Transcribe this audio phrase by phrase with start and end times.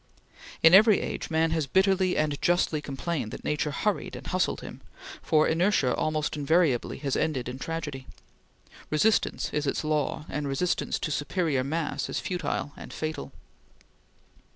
[0.63, 4.81] In every age man has bitterly and justly complained that Nature hurried and hustled him,
[5.21, 8.07] for inertia almost invariably has ended in tragedy.
[8.89, 13.31] Resistance is its law, and resistance to superior mass is futile and fatal.